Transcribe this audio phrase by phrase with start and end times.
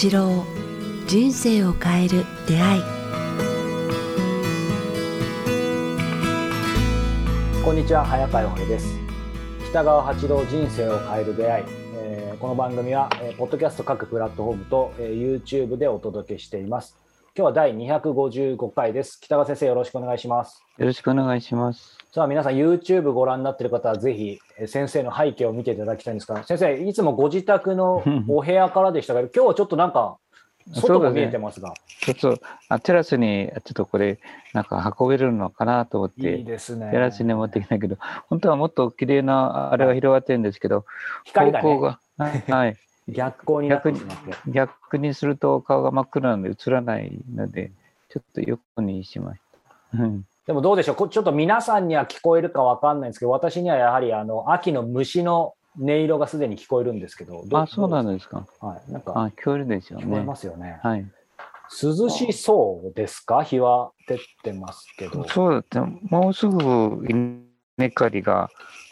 [0.00, 0.44] 八郎
[1.08, 2.82] 人生を変える出会い。
[7.64, 8.96] こんにちは早川洋平です。
[9.70, 11.64] 北川八郎人生を変える出会い、
[11.96, 16.96] えーこの番組は、えーポッドキャスト各プラットフォームと、えー YouTube でお届けしています。
[17.38, 19.20] 今日は第255回です。
[19.20, 20.60] 北川先生よろしくお願いします。
[20.76, 21.96] よろしくお願いします。
[22.12, 30.16] さあ皆さん YouTube ご覧になっている方はぜひえー先生の背景を見ていただきたいんですが先生いつもご自宅の お部屋からでしたけど今日はちょっとなんか
[30.74, 34.18] 外も見えてますが、ちょっとあテラスにちょっとこれ
[34.52, 36.90] なんか運べるのかなと思っいいて、ですね。
[36.90, 37.98] テラスに持ってきたけど、
[38.28, 40.84] 本当はもっと綺麗なあれが広がってるんですけど、
[41.24, 41.80] 光がね。
[41.80, 42.76] が、はいはい、
[43.08, 47.72] 逆光になってしまって逆にすると顔が真っ暗なので映らないので、
[48.08, 49.40] ちょっと横にしまし
[49.92, 50.02] た。
[50.02, 50.94] うんでもどうでしょう？
[50.96, 58.46] こちょっと皆さんには聞こえるかわかんないんですけど私にはやはりあの秋の虫の音色がすでに聞こえるんですけどどあ、そうなんでですか？
[58.60, 60.36] はい、なんかあ、聞こえるでしょうね聞こえま。
[60.36, 61.06] すよねはい。
[61.82, 63.42] 涼しそうですか？
[63.42, 68.48] 日は照ってますけどそうだって、もうすぐ稲刈りが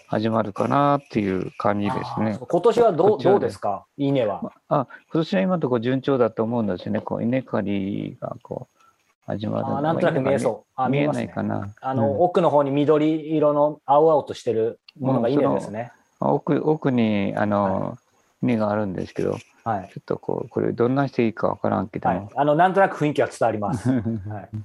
[0.09, 2.39] 始まるかなっていう感じですね。
[2.49, 3.87] 今年はどうどうですか？
[3.97, 4.53] 稲は。
[4.69, 7.01] あ、今年は今のところ順調だと思うんですよね。
[7.01, 8.79] こう稲刈りがこう
[9.27, 10.73] 始まるあーなんとなく見えそう。
[10.77, 11.75] あ見えないかな。
[11.81, 12.21] あの、うん。
[12.23, 17.99] 奥の方に緑色の青々としてるものが稲ですね、あ奥奥にあの、
[18.43, 22.21] 稲があるんですけど、ちょはい、っとこうこれどんなしていいかわからんけどはい。
[22.21, 24.03] も、、あのなんとなく雰囲気は伝わります、 はい。
[24.05, 24.61] えー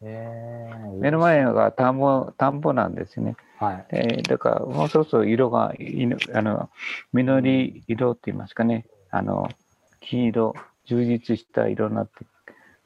[0.00, 3.36] 目の前が田んぼ田んぼなんですね。
[3.58, 6.70] はいえーだからもうそろそろ色がいのあの
[7.12, 8.86] 緑色って言いますかね。
[9.10, 9.48] あの
[10.00, 10.54] 黄色
[10.86, 12.24] 充実した色になって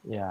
[0.07, 0.27] いや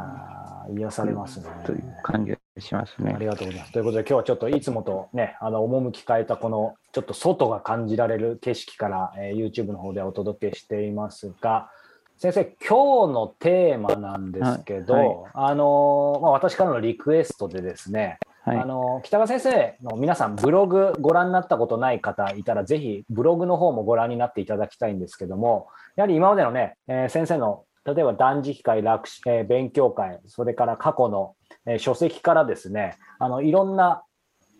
[0.69, 3.17] ー癒されますね、という感じがしますねあ。
[3.17, 3.71] りがとうございます。
[3.71, 11.71] ということで、今日はちょっといつもとね、あの趣変えたこのちょっと外が感じられる景色から、えー YouTube の方でお届けしていますが、
[12.17, 15.15] 先生、今日のテーマなんですけど、はいはい。
[15.33, 18.57] あのーまあ、私からのリクエストでですね、はい。
[18.57, 31.35] あのー北川先生の皆さん、ブログご覧になったことない方いたら、ぜひブログの方もご覧になっていただきたいんですけども、やはり今までのね、えー先生の例えば断食会、楽しえー勉強会、それから過去の、
[31.65, 34.03] えー書籍からですね、あのいろんな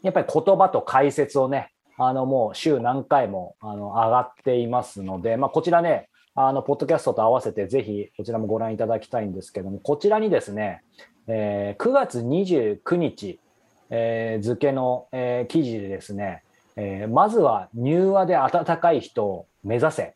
[0.02, 10.82] やっぱり言葉と解説をね、あのもう週何回もあの上がっていますので、まあ、こちらね、あのポッドキャストと合わせてぜひこちらもご覧いただきたいんですけども、こちらにですね、
[11.28, 13.40] えー9月29日、
[13.90, 16.44] えー付の、えー記事でですね、
[16.76, 20.16] えーまずは柔和で温かい人を目指せ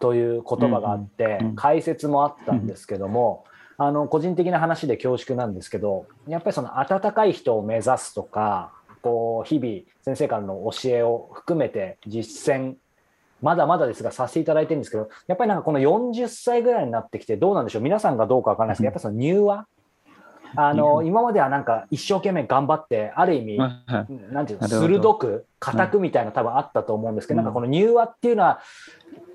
[0.00, 3.44] という言葉があって、解説もあったんですけども、
[3.76, 12.74] あの個人的な話で恐縮なんですけど、やっぱりその温かい人を目指すとか、こう日々先生からの教えを含めて実践、
[13.42, 19.66] まだまだですがさせていただいてるんですけど、やっぱりなんかこの40歳ぐらいになってきて、どうなんでしょう、皆さんがどうかわからないですけど、やっぱりその柔和、
[20.54, 28.60] あのうん今まではなんか一生懸命頑張って、ある意味、はいなんていうの鋭く硬くみたいな多分あったと思うんですけど、うんなんかこの柔和っていうのは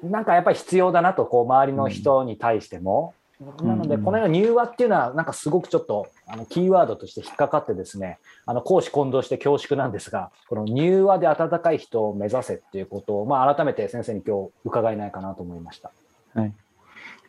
[0.03, 15.92] なんかやっぱり必要だなとこう周りの人に対しても、なのでうんこのような柔和っていうのはなんかすごくちょっとあのキーワードとして引っかかってですねあの講師混同して恐縮なんですがこの柔和で温かい人を目指せっていうことを、まあ、改めて先生に今日伺えないかなと思いました。
[16.34, 16.53] はい。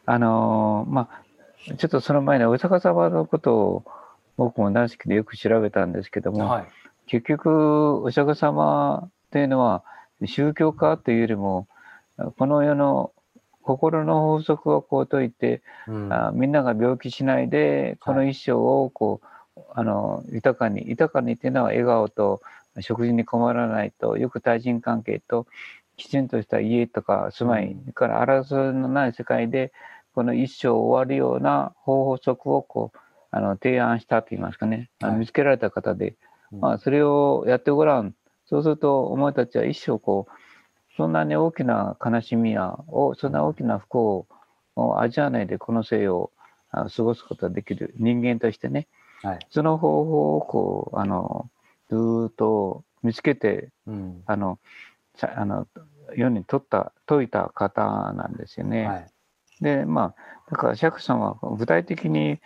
[0.06, 3.84] あのーまあ、ちょっとその前にお釈迦様のことを
[4.38, 6.66] 僕も大好きでよく調べたんですけども、はい、
[7.06, 9.82] 結局お釈迦様っていうのは
[10.24, 11.68] 宗教家というよりも
[12.38, 13.12] この世の
[13.68, 16.12] 心の法則をこう解いて、うん。
[16.12, 19.20] あみんなが病気しないでこの一生をこ
[19.56, 22.40] う、あの豊かに豊かにっていうのは笑顔と
[22.80, 25.46] 食事に困らないとよく対人関係と
[25.98, 29.72] きちんとした家とか住まい、から争いのない世界で
[30.14, 32.98] この一生を終わるような法則をこう
[33.30, 35.16] あの提案したといいますかね、はい。
[35.16, 36.14] 見つけられた方で、
[36.52, 36.60] うん。
[36.60, 38.14] まあ、それをやってごらん。
[38.46, 40.47] そうするとお前たちは一生こう
[40.98, 44.26] そんなに大きな悲しみやをそんな大きな不幸
[44.74, 46.32] を味わわないでこの生を
[46.70, 47.94] あ過ごすことができる。
[47.98, 48.88] 人間としてね。
[49.22, 49.38] はい。
[49.48, 51.48] その方法をこうあの
[51.88, 54.22] ずーっと見つけてうん。
[54.26, 54.58] あの
[55.14, 55.68] さあの
[56.16, 58.86] 世にとった説いた方なんですよね。
[58.88, 59.06] はい。
[59.60, 62.40] でまあだから釈迦さんは具体的に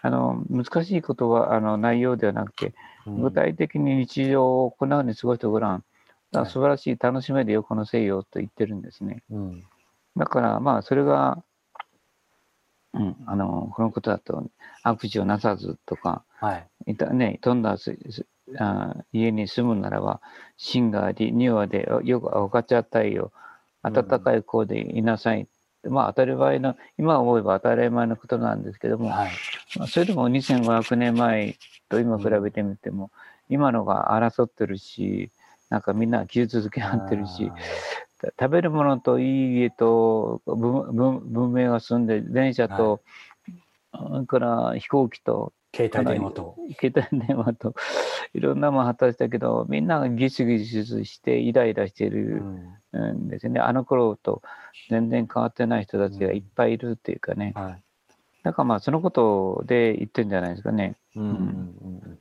[0.00, 2.72] あの難しいことはあの内容ではなくて
[3.04, 3.22] うん。
[3.22, 5.82] 具体的に日常をこんなふうに過ごしてごらん。
[6.40, 9.22] だからはい素晴らしい楽しめるよこの西洋と言ってるんですね。
[9.30, 9.64] うん。
[10.16, 11.42] だからまあそれが、
[12.94, 14.44] うん、あのこのことだと
[14.82, 16.92] 悪事をなさずとかはい。
[16.92, 18.26] いたね飛んだすす
[18.58, 20.20] あ家に住むならば
[20.56, 23.32] 芯があり庭でよく分かっちゃったいよ。
[23.90, 25.46] 暖かい子でいなさい、
[25.88, 29.30] まあ当たり前の、今思えば当たり前のことなんですけども、はい。
[29.78, 31.56] まあそれでも2500年前
[31.88, 33.10] と今比べてみても、
[33.48, 35.30] 今のが争ってるし、
[35.68, 37.50] なんかみんな傷つけ合ってるし、
[38.18, 43.00] た食べるものといい家と文明が進んで、電車と、
[43.92, 46.56] それから飛行機と、携帯電話と。
[46.80, 47.74] 携帯電話と、
[48.32, 52.42] いろんなもの果たしたけど、みんながギスギスしてイライラしている
[52.94, 53.60] んですね。
[53.60, 54.42] あの頃と
[54.88, 57.52] 全然変わってない人たちがいっぱいいるっていうかね。
[57.54, 57.82] はい。
[58.42, 60.96] だからまあそのことで言ってんじゃないですかね。
[61.14, 61.32] うんうんう
[62.12, 62.18] ん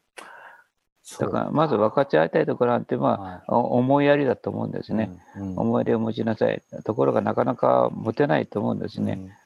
[1.19, 5.11] だからまず分かち合いたいところなんて、まあ、お思いやりだと思うんですね。。
[5.55, 6.63] 思いやりを持ちなさい。
[6.83, 9.37] ところがなかなか持てないと思うんですね。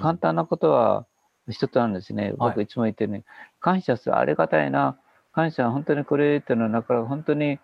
[0.00, 1.04] 簡単なことは
[1.50, 2.24] 一つなんですね。
[2.24, 3.24] はい僕いつも言ってるね、
[3.60, 4.96] 感謝する、ありがたいな。
[5.32, 7.58] 感謝、本当にこれっていうのは、だから本当に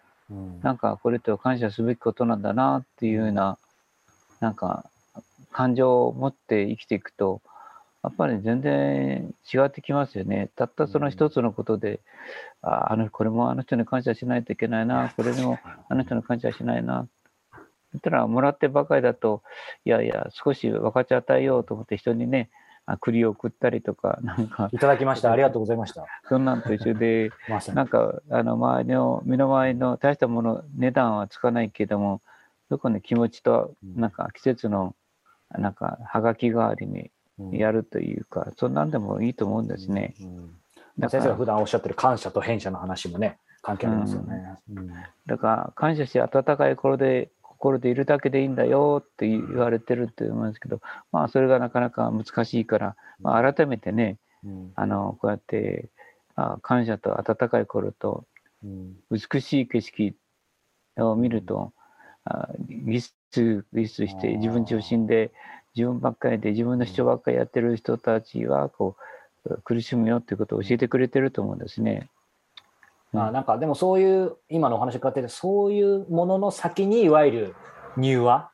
[0.63, 3.57] なんかこれって感謝すべきことなんだなっていうような、
[4.41, 4.85] なんか
[5.53, 7.41] 感情を持って生きていくと、
[8.09, 10.49] やっぱり全然違ってきますよね。
[10.57, 12.01] たったその一つのことで、
[12.63, 15.59] ああのこれもあの人に感謝しないといけないな、これでも
[15.91, 17.07] あの人に感謝しないな。
[18.03, 19.43] たらもらってばかりだと、
[19.85, 22.51] いやいや、少し分かち与えようと思って人にね、
[22.87, 25.31] あ栗を送ったりとか、なんか、いただきました。
[25.31, 26.07] ありがとうございました。
[26.29, 27.31] そんなんと一緒で、
[27.75, 32.23] なんか、あの、周りの、身の回りの大したもの、値段はつかないけども、
[32.71, 34.95] そこに気持ちと、なんか季節の、
[35.51, 37.11] なんか、はがき代わりに
[37.53, 40.15] やるというか、そんなんでもいいと思うんですね。
[40.21, 40.47] うん。
[40.99, 41.23] だから。
[41.23, 44.57] 先生が普段おっしゃってる感謝と変謝の話もね、関係ありますよね。
[44.71, 44.91] うん。
[45.27, 50.81] だから、感謝して温かい心で、心でいるだけでいいんだよって言われてるって思うんですけど、
[51.13, 54.73] まあ、それがなかなか難しいから、まあ、改めてね、うん。
[54.75, 55.91] あの、こうやって、
[56.37, 58.25] あ感謝と温かい心と、
[58.65, 58.97] うん。
[59.11, 60.17] 美しい景色
[60.99, 61.73] を見ると、
[62.25, 63.15] あギス
[63.73, 65.33] ギスして自分中心で
[65.77, 68.97] 自分ばっかりで自分の主張ばっかりやってる人たちはこ
[69.45, 72.09] う苦しむよっていうことを教えてくれてると思うんですね。
[73.13, 77.55] まあなんかでもそういう今のお話伺っててそういうものの先にいわゆる
[77.97, 78.51] 入和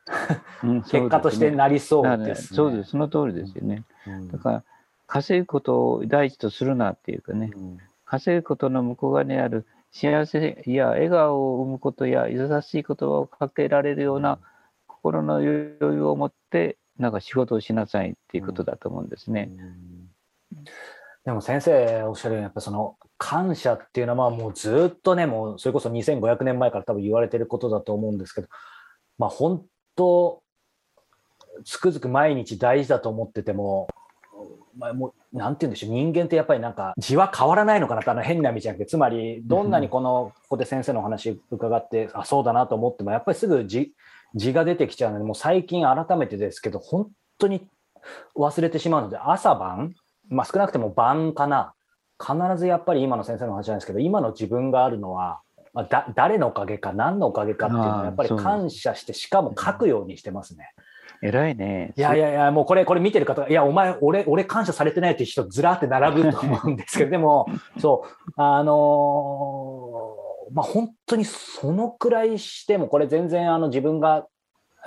[0.63, 2.55] うん 結果としてなりそうですね。
[2.55, 3.83] そうです、その通りですよね。
[4.07, 4.31] うん。
[4.31, 4.63] だから
[5.07, 7.77] 稼ぐことを第一とするなっていうかね、うん。
[8.05, 14.39] 稼ぐことの向こう側にある幸せや笑顔を生むことや優しい言葉をかけられるような
[14.87, 19.51] 心の余裕を持ってなんか仕事をしなさいっていうことだと思うんですね。
[21.25, 28.47] でも先生おっしゃるようにやっぱその感謝っていうのはまあもうずっとねもうそれこそ2500年前から多分言われてることだと思うんですけど
[29.17, 29.65] まあ本
[29.95, 30.43] 当
[31.63, 33.87] つくづく毎日大事だと思ってても、
[34.77, 43.93] まあ、もうなんて言うんでしょう人間ってやっぱりなんか字は変わらないのかなってあの変な意味じゃなくてつまりどんなにこのここで先生のお話伺ってあそうだなと思ってもやっぱりすぐ字
[44.35, 47.67] 字が出てきちゃうのでもう最近改めてですけど本当に
[48.37, 49.95] 忘れてしまうので朝晩
[50.29, 51.73] まあ、少なくても晩かな。
[52.17, 55.41] 必ずやっぱり今の先生の話なんですけど今の自分があるのは、
[55.73, 60.71] まあ、だ誰のおかげか何のおかげかっていうのはやっぱり感謝してしかも書くようにしてますね。
[61.21, 61.93] 偉いね。
[61.97, 67.47] いやいやいやもうこれこれ見てる方がいやお前俺俺感謝されてないって人ずらって並ぶと思うんですけどでも
[67.79, 68.31] そう。
[68.37, 69.64] あのー
[70.51, 74.27] まあ本当にそのくらいしてもこれ全然あの自分が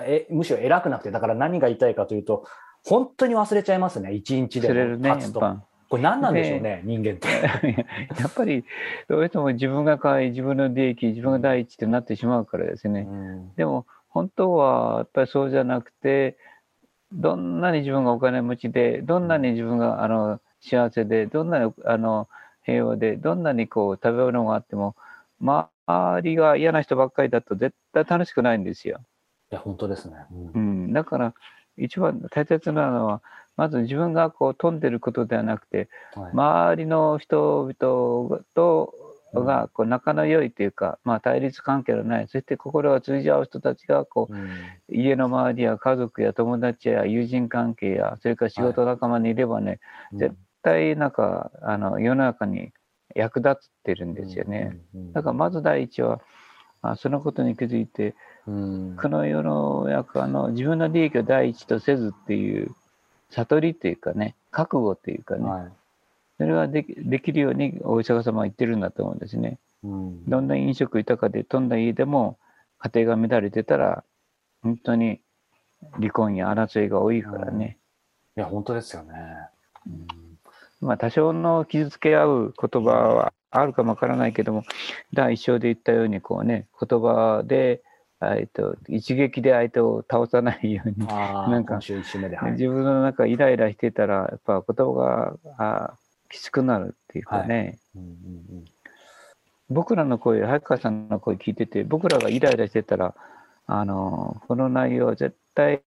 [0.01, 2.45] えむしろ偉くなくてだから何が言いたいかというと
[2.85, 5.41] 本当に忘れちゃいますね一日で経つと。
[5.89, 7.27] これ何なんでしょうね、人間って。
[8.21, 8.63] やっぱり
[9.07, 13.07] どうしても自分が可愛い自分の利益自分が第一ってなってしまうからですね。
[13.55, 16.37] でも本当はやっぱりそうじゃなくて
[17.11, 22.27] どんなに自分がお金持ちでどんなに自分があの幸せでどんなにあの
[22.63, 24.95] 平和でどんなにこう食べ物があっても
[25.39, 28.99] 周りが嫌な人ばっかりだと絶対楽しくないんですよ。
[29.51, 30.15] いや、本当ですね。
[30.53, 31.33] うん、だから
[31.77, 33.21] 一番大切なのは
[33.55, 36.31] まず自分がこう飛んでることではなくてはい。
[36.31, 38.93] 周りの人々と
[39.33, 44.49] がこう仲の良いというか、まあ、対立関係のないそして心が通じ合う人たちがこううん。
[44.91, 49.79] 家の周りや家族や友達や友人関係やそれから仕事仲間にいればね、
[50.13, 52.71] 絶対なんかあの世の中に
[53.15, 54.77] 役立ってるんですよね。。
[55.13, 56.21] だからまず第一は
[56.81, 58.15] あそのことに気づいて
[58.47, 62.71] うんこの世の中の自分の利益を第一とせずっていう
[63.29, 65.71] 悟りっていうかね覚悟っていうかね、はい
[66.37, 69.59] それができできるようにお医者様は言ってるんだと思うんですね。
[69.83, 72.37] うんどんな飲食豊かでどんな家でも
[72.77, 74.05] 家庭が乱れてたら
[74.63, 75.19] 本当に
[75.93, 77.77] 離婚や争いが多いからね、
[78.37, 79.13] いや、本当ですよね。
[80.81, 84.63] まあ多少の傷つけ合う言葉はあるかもわからないけども
[85.13, 87.81] 第一章で言ったようにこうね言葉で
[88.21, 92.35] えっと、一撃で相手を倒さないように、なんか今週1週目で。
[92.35, 92.51] はい。
[92.51, 95.93] 自分の中イライラしてたら、やっぱ言葉があ
[96.29, 98.65] きつくなるっていうかね、うんうん
[99.71, 103.13] 僕らの声、早川さんの声聞いてて、僕らがイライラしてたら、
[103.67, 105.83] あの、この内容は絶対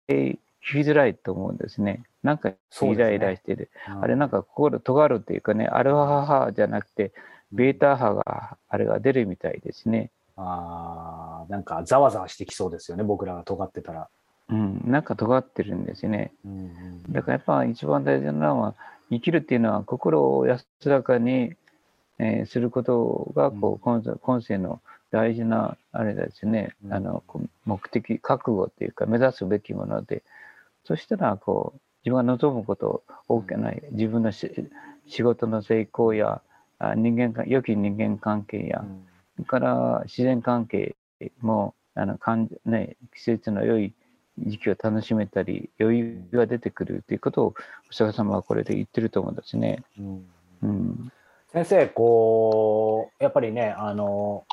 [0.66, 2.02] 聞きづらいと思うんですね。
[2.22, 2.54] なんかイ
[2.96, 3.70] ライラしてる。
[3.88, 7.12] うんあれなんか心尖るっていうかね、アルファ波じゃなくて、
[7.52, 10.10] ベータ波が、あれが出るみたいですね。
[10.36, 14.08] ああ、なんかざわざわしてきそうですよね、僕らが尖ってたら。
[14.48, 16.32] うん、なんか尖ってるんですね。
[16.44, 18.74] うんうんだからやっぱ一番大事なのは、
[19.10, 21.54] 生きるっていうのは心を安らかに、
[22.18, 27.22] えーすることがこう、今世今世の大事なあれですね、うんあの
[27.64, 30.22] 目的覚悟っていうか目指すべきもので
[30.84, 34.50] そしたらこう自分が望むこと大きな自分のし
[35.06, 36.40] 仕事の成功や
[36.78, 39.06] あ人間関良き人間関係や、うん。
[39.36, 40.96] それから自然関係
[41.40, 43.92] もあのかん、ね、季節の良い
[44.38, 47.54] 時期を楽しめたり余裕が出てくるということを
[47.90, 49.82] お釈迦様はこれで言ってると思うんですね。
[49.98, 50.30] うん。
[50.62, 51.12] うん。
[51.52, 54.44] 先生、こう、やっぱりね、あの、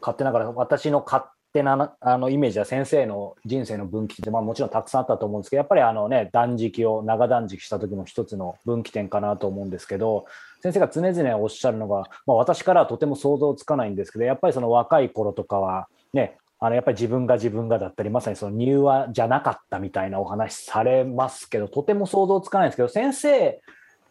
[0.00, 1.24] 勝手ながら、私の勝
[1.56, 10.26] 手なあのイメージは先生の人生の分岐点って、まあ、もちろんたくさんあったと思うんですけど、やっぱりあのね、断食を長断食した時の一つの分岐点かなと思うんですけど、
[10.62, 23.60] 先生が常々おっしゃるのが、まあ、私からはとても想像つかないんですけど、やっぱりその若い頃とかは、ね、あのやっぱり自分が自分がだったり、まさにその入話じゃなかったみたいなお話されますけど、とても想像つかないんですけど、先生、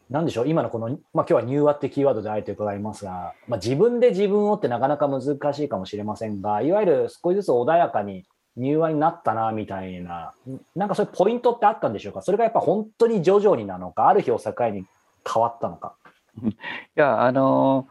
[0.09, 5.21] なんでしょう、今のこの、まあ今日は入話ってキーワードであえて伺いますが、まあ、自分で自分をってなかなか難
[5.53, 10.33] しいかもしれませんが、いわゆる少しずつ穏やかに入話になったなみたいな、
[10.75, 14.85] なんかそういうポイントってあったんでしょうか、それがやっぱ本当に徐々になのか、ある日を境に
[15.27, 15.95] 変わったのか。
[16.45, 16.51] い
[16.95, 17.87] やあの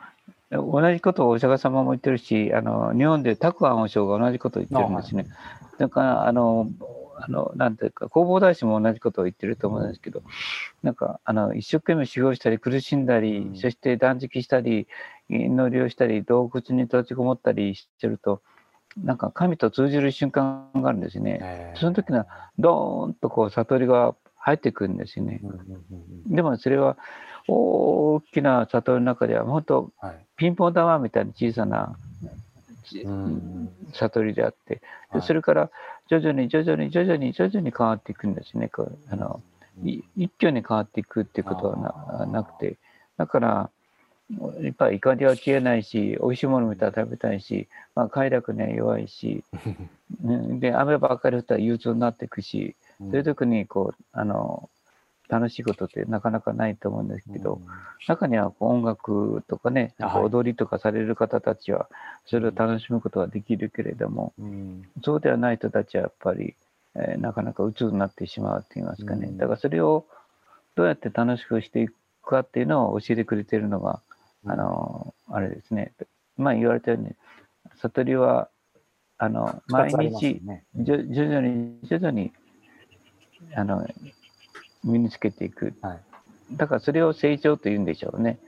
[0.50, 5.26] 同じことをお釈迦様も言ってるしあの日本で拓庵和尚が同じことを言ってるんですね。
[5.78, 6.68] だからあの
[7.18, 10.23] あのなんていうか弘法大師も同じことを言ってると思うんですけど、
[10.83, 13.56] なんかあの一生懸命修行したり苦しんだり、うん。
[13.56, 14.87] そして断食したり
[15.28, 18.42] 祈りをしたり洞窟に閉じこもったりしてると
[19.02, 21.75] なんか神と通じる瞬間があるんですね。
[21.76, 22.26] その時の
[22.59, 25.40] ドーンとこう悟りが入ってくるんですよね。
[26.26, 26.97] でもそれは
[27.49, 30.26] 大きな悟りの中では本当はい。
[30.37, 31.97] ピンポン玉みたいな小さな
[33.04, 33.71] うん。
[33.92, 34.83] 悟りであって、
[35.23, 35.71] それから
[36.08, 38.68] 徐々に徐々に徐々に徐々に変わっていくんですね。
[38.68, 39.40] こうあの
[39.82, 42.76] い一挙に変わっていくっていうことはななくて、
[43.16, 43.70] だから
[44.61, 49.44] やっぱり怒りは消えないし、美味しいもの見たら食べたいし、まあ、快楽には弱いし、
[50.25, 50.61] うん。
[50.61, 54.68] で雨ばっかり降ったら憂鬱になっていくし、そういう時にこうあの
[55.28, 57.60] 楽しいことってなかなかないと思うんですけど、
[58.06, 61.88] 中にはこう音楽とかね、なんかはい踊りとかされる方たちは、
[62.26, 64.82] それを楽しむことはできるけれども、うん。
[65.02, 66.54] そうではない人たちはやっぱり、
[66.94, 69.28] えーなかなか鬱になってしまうと言いますかね。
[69.28, 69.38] うん。
[69.38, 70.04] だからそれを
[70.76, 74.00] どうやって楽しくしていくかっていうのを教えてくれてるのが、
[74.46, 75.92] あの、あれですね。
[76.36, 77.14] まあ言われたように、
[77.76, 78.48] 悟りは、
[79.18, 82.32] あの、毎日、ね徐々に徐々に
[83.54, 83.86] あの
[84.84, 85.98] 身につけていく、はい。
[86.52, 88.38] だからそれを成長というんでしょうね。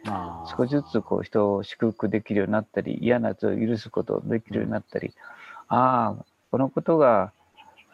[0.56, 5.12] 少しずつこう人を祝福できるようになったり嫌なやつを許すことできるようになったり、
[5.68, 7.32] ああこのことが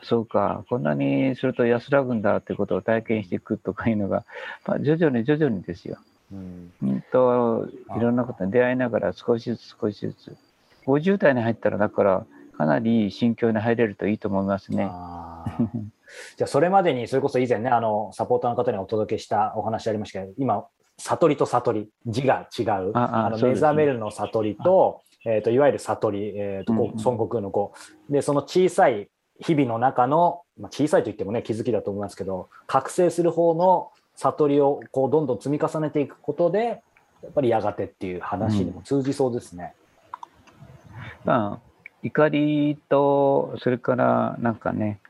[0.03, 4.25] そうかこんなにすると安らぐんだってことを体験していくとかいうのが、
[4.67, 5.99] まあ、徐々に徐々にですよ。
[6.33, 6.73] うん。
[6.83, 10.37] うんといろんなことに出会いながら少しずつ少しずつ。
[10.87, 12.27] 50代に入ったらだから
[12.63, 14.89] かなり心境に入れるといいと思いますね。
[16.37, 20.65] じゃあそれまでにそれこそ以前ねあのサポーターの方にお届けしたお話ありましたけど今
[20.99, 23.55] 悟りと悟り字が違うああのね。
[23.55, 27.01] 覚めるの悟りと,、えー、といわゆる悟り、えーとこうんうん。
[27.01, 27.73] う孫悟空の子
[28.09, 29.09] でその小さい
[29.41, 36.83] 日々の中の、まあ、小さいといってもね気づきだと思いますけど覚醒する方の悟りをこうどんどん積み重ねていくことで
[37.25, 39.75] やっぱりやがてっていう話にも通じそうですね。
[41.25, 41.72] まあ、
[42.03, 45.01] 怒りと、それからなんかね、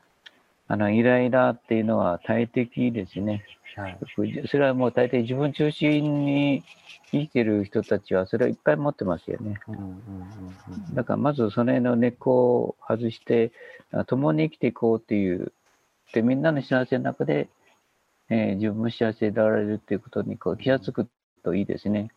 [0.67, 3.43] あの、イライラっていうのは大敵ですね。
[3.75, 3.97] はい
[4.47, 6.63] それはもう大抵自分中心に
[7.11, 9.59] 生きてる人たちはそれをいっぱい持ってますよね。
[9.67, 13.51] うんうんうんうんだからまずその辺の根っこを外して、
[13.91, 15.53] あ共に生きていこうっていう、
[16.13, 17.49] で、みんなの幸せの中で、
[18.29, 21.07] えー自分も幸せであられるっていうことにこう気がつく
[21.43, 22.11] といいですね。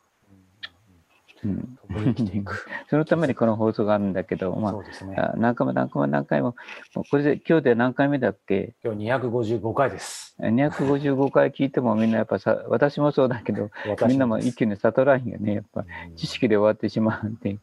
[1.47, 2.67] うん、共に生きていく。
[2.91, 5.17] そのためにこの放送があるんだけど、まそうですね。
[5.17, 6.57] あ、あ何回も何回も何回も、
[6.95, 8.75] もうこれで今日で何回目だっけ？
[8.85, 10.35] 今日255回です。
[10.41, 17.61] 255回聞いてもみんなやっぱさ私もそうだけど私みんなも一気に悟らんよねやっぱうん知識で終わってしまうっていうん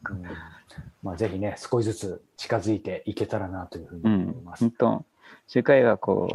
[1.02, 4.64] まあ、ぜひね、少しずつ近づいていけたらなというふうにうん思います。
[4.64, 5.04] 本当
[5.46, 6.34] 世界がこ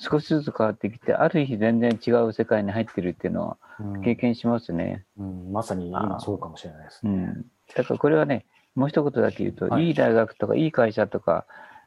[0.00, 4.02] 少しずつ変わってきてある日全然違う世界に入ってるっていうのはうん。
[4.02, 5.52] 経験しますね、うん。
[5.52, 7.12] まさに今そうかもしれないですね。
[7.12, 9.88] うん、だからこれはねもう一言だけ言うと、はい。
[9.88, 11.44] い、い大学とかいい会社とか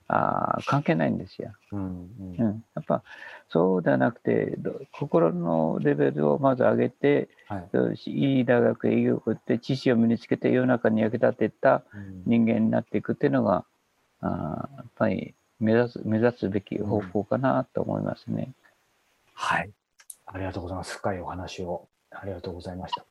[0.07, 2.35] あー関係ないんですよ、うんうん。
[2.37, 3.03] うん、やっぱ
[3.49, 7.59] そうではなくてど心のレベルをまず上げては
[8.05, 8.09] い。
[8.11, 12.23] いい大学へ行って知識を身につけて世の中に役立てたうん。
[12.25, 13.65] 人間になっていくっていうのが
[14.21, 18.51] あーやっぱり目指す目指すべき方向かなと思いますね。
[19.33, 19.69] はい。
[20.25, 20.93] ありがとうございます。
[20.97, 23.05] 深いお話をありがとうございました。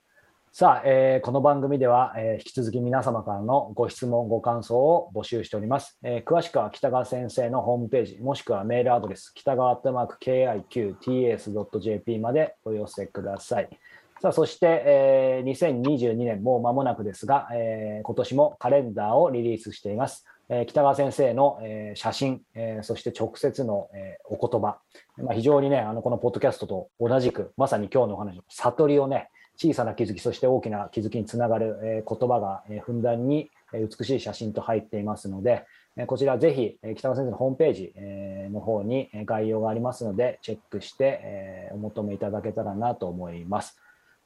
[0.54, 5.98] さあ、えーこの番組では、えー引き続き皆様からのご質問、ご感想を募集しております。
[6.02, 13.70] えー詳しくは北川先生のホームページ、もしくはメールアドレス、北川アットマーク KIQTS.jp までお寄せください。
[14.20, 15.50] さあ、そして、えー
[15.82, 20.26] 2022年、もう間もなくですが、えー今年もカレンダーをリリースしています。
[20.48, 24.78] え北川先生の、え写真、えそして直接の、えお言葉、
[25.18, 35.64] まあ、非常にね、あのこのポッドキャストと同じく、まさに今日のお話、悟りをね、小さな気づき、そして大きな気づきにつながる、え言葉が、えふんだんに、えー美しい写真と入っていますので、
[35.96, 43.78] えーこちらぜひ、えー北川先生のホームページ、えーの方にえー概要がありますので、チェックして、えーお求めいただけたらなと思います。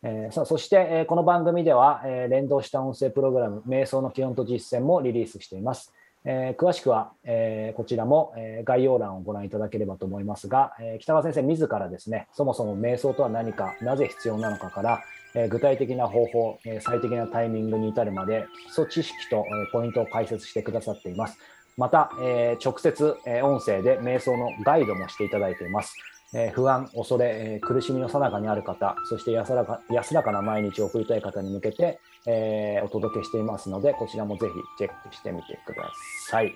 [0.02, 5.92] えーさあそして、えーこの番組では、えー連動した音声プログラム、瞑想の基本と実践もリリースしています。
[6.28, 15.00] えー詳しくは、えーこちらも、えー概要欄をご覧いただければと思いますが、え北川先生自らですね、そもそも瞑想とは何か、なぜ必要なのかから、
[15.36, 21.38] え具体的な方法、え最適なタイミングに至るまで、基礎知識と、えポイントを解説してくださっています。
[21.76, 25.94] また、えー直接、え音声で瞑想のガイドもしていただいています。
[26.38, 35.90] えー不安、恐れ、えー苦しみの最中にある方、そして安らか安らかな毎日を送りたい方に向けて、えーお届けしていますので、こちらもぜひチェックしてみてくだ
[36.28, 36.52] さい。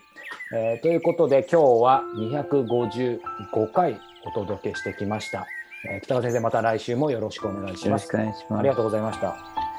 [0.55, 5.46] えーということで、今日は255回お届けしてきました。
[5.90, 8.09] えー北川先生、また来週もよろしくお願いしよろします。
[8.09, 8.61] くお願いします。
[8.61, 9.69] ありがとうございました。